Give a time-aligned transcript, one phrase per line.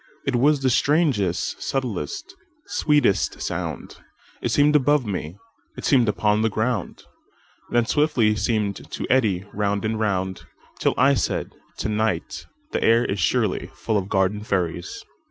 [0.25, 2.33] It was the strangest, subtlest,
[2.65, 5.37] sweetest sound:It seem'd above me,
[5.79, 7.03] seem'd upon the ground,
[7.69, 10.41] Then swiftly seem'd to eddy round and round,
[10.79, 15.05] Till I said: "To night the air isSurely full of garden fairies."